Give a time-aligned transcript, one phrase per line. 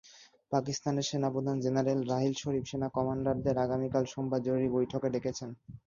[0.51, 5.49] পাকিস্তানের সেনাপ্রধান জেনারেল রাহিল শরিফ সেনা কমান্ডারদের আগামীকাল সোমবার জরুরি বৈঠকে ডেকেছেন।